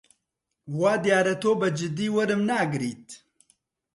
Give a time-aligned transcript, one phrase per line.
[0.79, 3.07] وا دیارە تۆ بە جددی وەرم ناگریت.